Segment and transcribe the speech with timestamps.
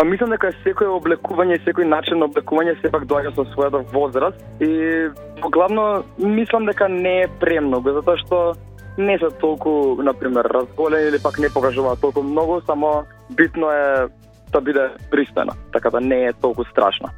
[0.00, 4.62] Па мислам дека секој облекување и секој начин на облекување сепак доаѓа со својата возраст
[4.64, 4.70] и
[5.52, 5.82] главно
[6.16, 8.38] мислам дека не е премногу затоа што
[8.96, 13.04] не се толку на пример разголени или пак не покажуваат толку многу, само
[13.36, 14.08] битно е
[14.52, 17.12] да биде пристана, така да не е толку страшна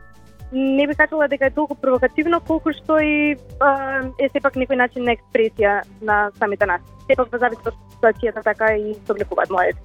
[0.53, 5.07] не би кажала дека е толку провокативно, колку што и а, е сепак некој начин
[5.07, 6.83] на експресија на самите нас.
[7.07, 9.81] Сепак во зависност од ситуацијата така и се облекуваат младите.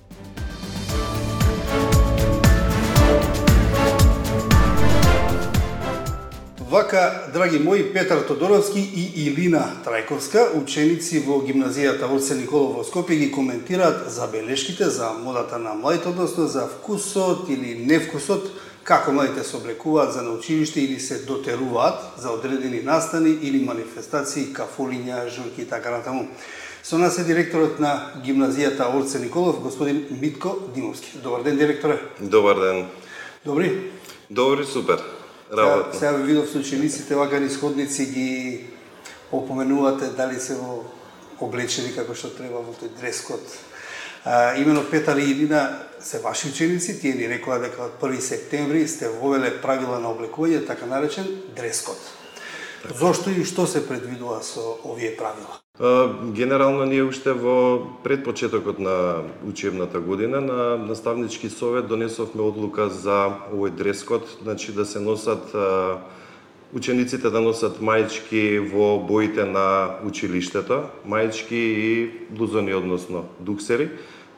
[6.70, 13.16] Вака, драги мои, Петар Тодоровски и Илина Трајковска, ученици во гимназијата Орце Николов во Скопје
[13.16, 18.52] ги коментираат забелешките за модата на младите, односно за вкусот или невкусот
[18.84, 25.30] како младите се облекуваат за научилиште или се дотеруваат за одредени настани или манифестации, кафулиња,
[25.32, 26.28] журки и така натаму.
[26.84, 31.16] Со нас е директорот на гимназијата Орце Николов, господин Митко Димовски.
[31.24, 32.00] Добар ден, директоре.
[32.20, 32.88] Добар ден.
[33.46, 33.92] Добри?
[34.30, 35.17] Добри, супер
[35.52, 35.98] работа.
[35.98, 38.66] Сега, сега ви видов со учениците, вака сходници ги
[39.32, 40.84] опоменувате дали се во
[41.40, 43.44] облечени како што треба во тој дрескот.
[44.26, 48.88] А, имено Петар и Ирина се ваши ученици, тие ни рекоа дека од 1 септември
[48.88, 52.00] сте вовеле правила на облекување, така наречен дрескот.
[52.88, 53.00] Така.
[53.00, 55.60] Зошто и што се предвидува со овие правила?
[56.34, 63.76] Генерално ние уште во предпочетокот на учебната година на наставнички совет донесовме одлука за овој
[63.76, 65.54] дрескот, значи да се носат
[66.74, 73.90] учениците да носат мајчки во боите на училиштето, мајчки и блузони, односно дуксери.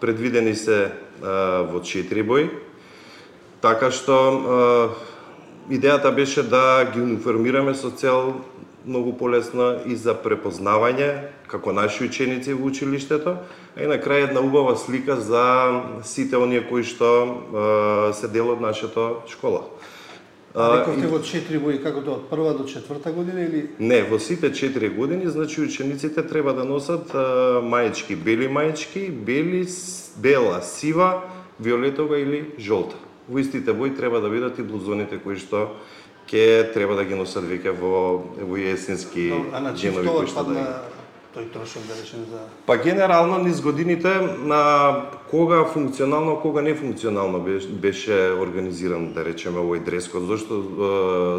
[0.02, 2.50] Предвидени се во четири бои.
[3.62, 4.96] Така што
[5.70, 8.42] идејата беше да ги униформираме со цел
[8.86, 13.38] многу полесно и за препознавање како наши ученици во училиштето,
[13.76, 18.62] а и на крај една убава слика за сите оние кои што се дел од
[18.62, 19.66] нашата школа.
[20.56, 23.68] Рековте во четири бои, како тоа, од прва до четврта година или?
[23.80, 29.68] Не, во сите четири години, значи учениците треба да носат мајчки, бели мајчки, бели,
[30.18, 31.22] бела, сива,
[31.60, 32.96] виолетова или жолта.
[33.30, 35.76] Во истите бои треба да бидат и блузоните кои што
[36.30, 40.64] ќе треба да ги носат веќе во во есенски денови кои што да
[41.36, 44.10] тој трошок да речем за Па генерално низ годините
[44.42, 50.58] на кога функционално, кога не функционално беше организиран да речеме овој дрескот, зашто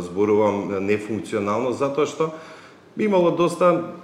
[0.01, 1.73] зборувам нефункционално?
[1.73, 2.31] Затоа што
[2.99, 3.99] имало доста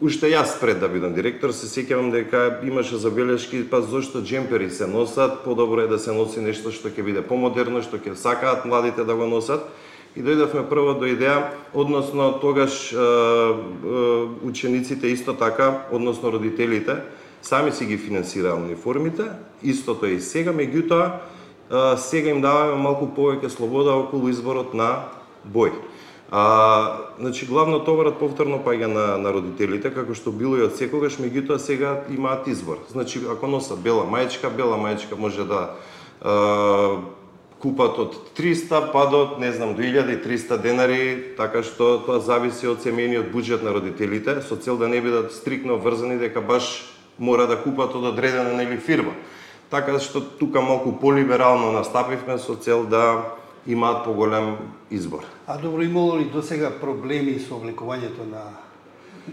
[0.00, 4.86] уште јас пред да бидам директор се сеќавам дека имаше забелешки па зошто джемпери се
[4.86, 9.04] носат, подобро е да се носи нешто што ќе биде помодерно, што ќе сакаат младите
[9.04, 9.68] да го носат
[10.16, 13.00] и дојдовме прво до идеја, односно тогаш е, е,
[14.42, 16.96] учениците исто така, односно родителите,
[17.42, 19.30] сами си ги финансираа униформите,
[19.62, 21.20] истото е и сега, меѓутоа
[21.96, 25.12] сега им даваме малку повеќе слобода околу изборот на
[25.46, 25.70] бој.
[26.30, 31.18] А, значи, главно товарот повторно паѓа на, на родителите, како што било и од секогаш,
[31.18, 32.78] меѓутоа сега имаат избор.
[32.90, 35.74] Значи, ако носат бела мајчка, бела мајчка може да
[37.60, 42.78] купат од 300 па до, не знам, до 1300 денари, така што тоа зависи од
[42.86, 46.86] семејниот буџет на родителите, со цел да не бидат стрикно врзани дека баш
[47.18, 49.12] мора да купат од одредена нели фирма.
[49.70, 53.34] Така што тука малку полиберално настапивме со цел да
[53.66, 54.56] имаат поголем
[54.90, 55.24] избор.
[55.46, 58.42] А добро имало ли до сега проблеми со обликувањето на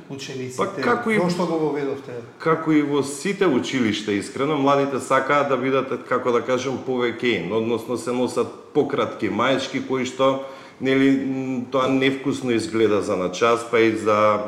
[0.09, 0.57] учениците?
[0.57, 2.11] Па, како и, што го воведовте?
[2.39, 7.97] Како и во сите училишта, искрено, младите сакаат да бидат, како да кажем, повеќе односно
[7.97, 10.45] се носат пократки мајчки кои што
[10.81, 14.43] нели тоа невкусно изгледа за на час, па и за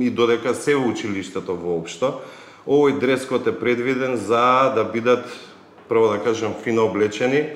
[0.00, 2.20] и додека се училиштето воопшто.
[2.66, 5.24] Овој дрескот е предвиден за да бидат
[5.88, 7.46] прво да кажем фино облечени,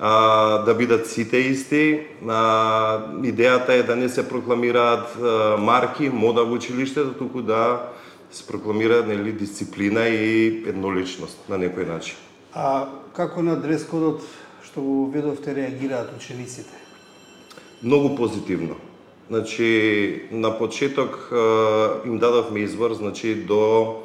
[0.00, 2.00] а, да бидат сите исти.
[2.28, 7.90] А, идејата е да не се прокламираат а, марки, мода во училиштето, туку да
[8.30, 12.16] се прокламира нели дисциплина и едноличност на некој начин.
[12.54, 14.22] А како на дрескодот
[14.62, 16.74] што го ведовте реагираат учениците?
[17.82, 18.76] Многу позитивно.
[19.30, 21.32] Значи, на почеток
[22.06, 23.96] им дадовме избор, значи до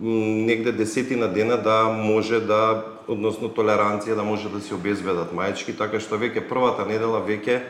[0.00, 6.00] негде десетина дена да може да односно толеранција да може да се обезбедат мајчки, така
[6.00, 7.60] што веќе првата недела веќе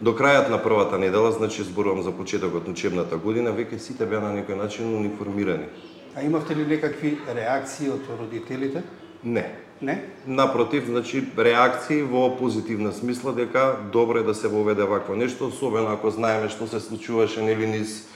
[0.00, 4.20] до крајот на првата недела, значи зборувам за почетокот на учебната година, веќе сите беа
[4.20, 5.68] на некој начин униформирани.
[6.16, 8.82] А имавте ли некакви реакции од родителите?
[9.24, 9.46] Не.
[9.82, 10.02] Не?
[10.26, 15.90] Напротив, значи реакции во позитивна смисла дека добро е да се воведе вакво нешто, особено
[15.92, 18.06] ако знаеме што се случуваше нели низ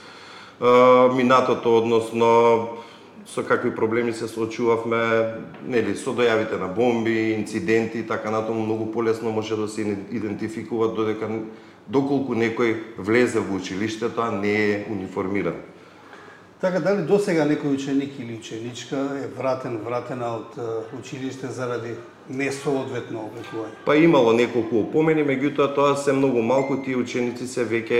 [1.15, 2.69] минатото, односно
[3.27, 4.97] со какви проблеми се соочувавме,
[5.67, 9.81] нели, со дојавите на бомби, инциденти и така натаму многу полесно може да се
[10.11, 11.27] идентификува додека
[11.87, 15.55] доколку некој влезе во училиштето, а не е униформиран.
[16.61, 20.55] Така, дали до сега некој ученик или ученичка е вратен, вратена од
[20.97, 21.93] училиште заради
[22.29, 23.75] несоодветно облекување?
[23.85, 27.99] Па имало неколку опомени, меѓутоа тоа се многу малку, тие ученици се веќе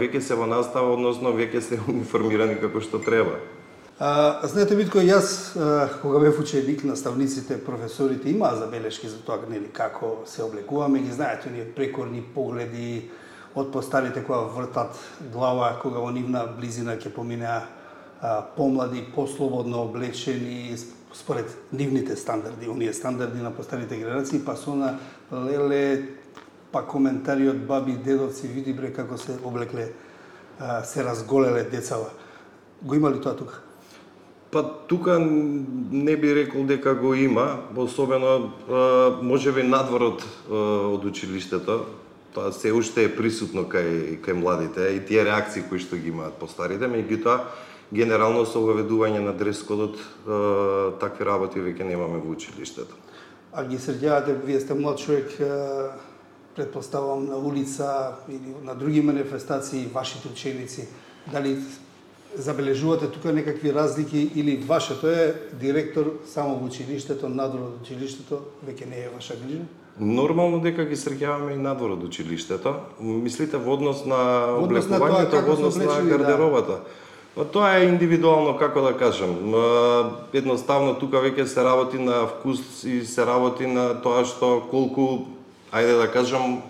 [0.00, 3.36] веќе се во настава, односно веќе се униформирани како што треба.
[4.04, 9.68] А, знаете, Митко, јас, а, кога бев ученик, наставниците, професорите имаа забелешки за тоа нели,
[9.70, 13.12] како се облекуваме, ги знаете, оние прекорни погледи
[13.54, 14.98] од постарите која вртат
[15.30, 17.62] глава, кога во нивна близина ќе поминеа
[18.58, 20.74] помлади, послободно облечени,
[21.14, 24.96] според нивните стандарди, оние стандарди на постарите генерации, па со на
[25.30, 26.08] леле,
[26.74, 29.92] па коментари од баби и дедовци, види бре како се облекле,
[30.82, 32.10] се разголеле децава.
[32.82, 33.68] Го има ли тоа тука?
[34.52, 38.52] Па тука не би рекол дека го има, особено
[39.22, 41.86] можеби надвор од, од училиштето.
[42.36, 46.36] Тоа се уште е присутно кај кај младите и тие реакции кои што ги имаат
[46.36, 47.48] постарите, меѓутоа
[47.92, 49.96] генерално со воведување на дрескодот
[51.00, 52.96] такви работи веќе немаме во училиштето.
[53.52, 55.32] А ги среќавате, вие сте млад човек,
[56.56, 60.88] предпоставам на улица или на други манифестации, вашите ученици,
[61.32, 61.56] дали
[62.36, 68.88] забележувате тука некакви разлики или вашето е директор само во училиштето, надвор од училиштето, веќе
[68.88, 69.64] не е ваша грижа?
[70.00, 72.74] Нормално дека ги среќаваме и надвор од училиштето.
[73.00, 74.20] Мислите во однос на
[74.56, 76.02] облекувањето, во однос на да.
[76.02, 76.80] гардеробата.
[77.34, 79.52] Па тоа е индивидуално, како да кажем.
[80.32, 85.28] Едноставно тука веќе се работи на вкус и се работи на тоа што колку,
[85.72, 86.60] ајде да кажем,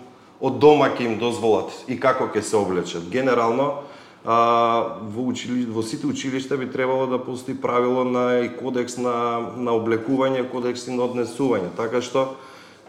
[0.43, 3.07] од дома ќе им дозволат и како ќе се облечат.
[3.11, 3.83] Генерално,
[4.25, 9.51] а, во, учили, во сите училишта би требало да постои правило на и кодекс на,
[9.57, 11.75] на облекување, кодекс на однесување.
[11.77, 12.35] Така што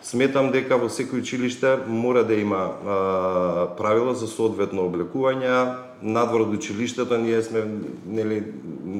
[0.04, 5.74] сметам дека во секој училиште мора да има а, правила за соодветно облекување.
[6.02, 7.64] Надвор од училиштето ние сме,
[8.06, 8.42] нели,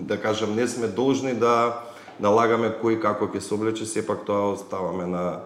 [0.08, 1.84] да кажам, не сме должни да
[2.18, 5.40] налагаме кој како ќе се облече, сепак тоа оставаме на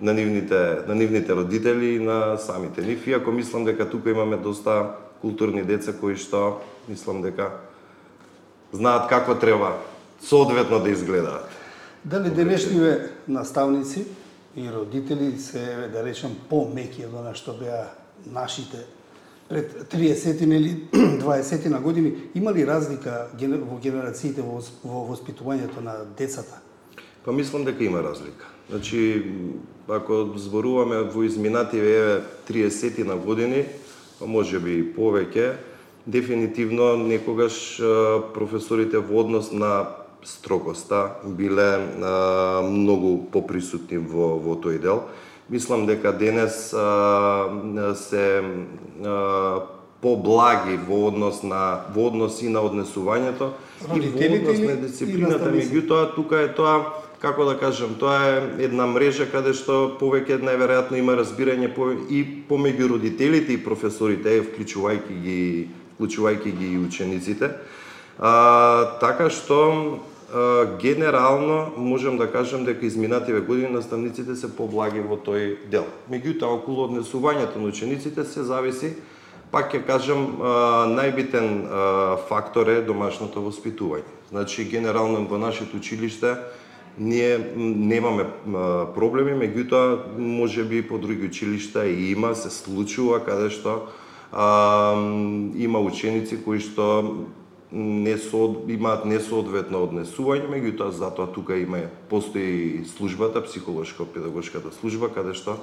[0.00, 3.06] на нивните на нивните родители и на самите нив.
[3.06, 4.90] Иако мислам дека тука имаме доста
[5.24, 7.48] културни деца кои што мислам дека
[8.76, 9.78] знаат какво треба
[10.20, 11.48] соодветно да изгледаат.
[12.04, 14.04] Дали денешниве наставници
[14.56, 17.88] и родители се, да речем, по-меки од она што беа
[18.28, 18.84] нашите
[19.48, 26.04] пред 30 или 20 на години, има ли разлика во генерациите во, во воспитувањето на
[26.18, 26.60] децата?
[27.24, 28.44] Па мислам дека има разлика.
[28.70, 29.32] Значи,
[29.88, 33.64] ако зборуваме во изминативе 30 на години,
[34.20, 35.54] може би и повеќе,
[36.06, 37.80] дефинитивно некогаш
[38.34, 45.04] професорите во однос на строгоста биле а, многу поприсутни во, во тој дел.
[45.52, 48.42] Мислам дека денес а, се
[49.04, 49.66] а,
[50.00, 53.52] поблаги во однос на во однос и на однесувањето
[53.94, 58.84] и во однос на дисциплината, меѓутоа тука е тоа како да кажам, тоа е една
[58.86, 61.70] мрежа каде што повеќе најверојатно има разбирање
[62.12, 65.40] и помеѓу родителите и професорите, вклучувајќи ги
[65.94, 67.50] вклучувајќи ги и учениците.
[68.18, 75.16] А, така што а, генерално можам да кажам дека изминативе години наставниците се поблаги во
[75.16, 75.86] тој дел.
[76.10, 78.94] Меѓутоа околу однесувањето на учениците се зависи
[79.54, 80.42] пак ќе кажам
[80.98, 81.48] најбитен
[82.28, 84.10] фактор е домашното воспитување.
[84.34, 86.34] Значи генерално во нашето училиште
[86.98, 88.26] ние немаме
[88.94, 93.90] проблеми, меѓутоа може би по други училишта и има, се случува каде што
[94.30, 94.94] а,
[95.58, 97.26] има ученици кои што
[97.74, 105.58] не со, имаат несоодветно однесување, меѓутоа затоа тука има постои службата, психолошко-педагошката служба, каде што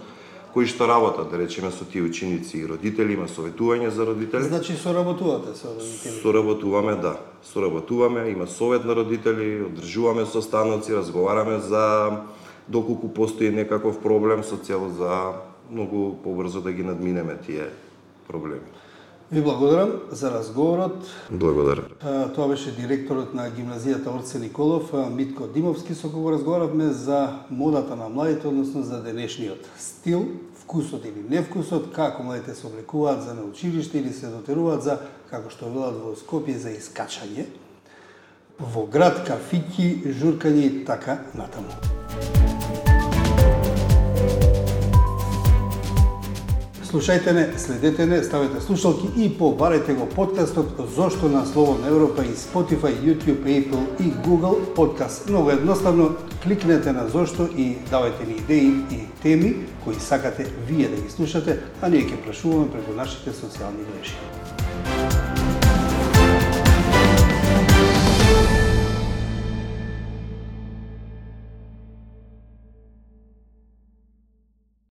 [0.52, 4.44] кои што работат, да речеме, со тие ученици и родители, има советување за родители.
[4.44, 6.20] Значи соработувате со родители?
[6.20, 7.16] Соработуваме, да.
[7.44, 12.12] Соработуваме, има совет на родители, одржуваме состаноци, разговараме за
[12.68, 15.34] доколку постои некаков проблем со цел за
[15.72, 17.70] многу побрзо да ги надминеме тие
[18.28, 18.68] проблеми.
[19.32, 21.08] Ви благодарам за разговорот.
[21.32, 21.86] Благодарам.
[22.36, 28.10] Тоа беше директорот на гимназијата Орце Николов, Митко Димовски, со кого разговаравме за модата на
[28.10, 30.28] младите, односно за денешниот стил,
[30.72, 34.98] вкусот или невкусот, како младите се облекуваат за на училиште или се дотеруваат за,
[35.28, 37.50] како што велат во Скопје, за искачање
[38.60, 42.51] во град, кафики, журкање и така натаму.
[46.92, 52.36] Слушајте не, следете не, ставете слушалки и побарете го подкастот Зошто на Слободна Европа и
[52.36, 55.30] Spotify, YouTube, Apple и Google подкаст.
[55.30, 61.02] Много едноставно, кликнете на Зошто и давајте ни идеи и теми кои сакате вие да
[61.02, 64.51] ги слушате, а ние ќе прашуваме преку нашите социјални мрежи.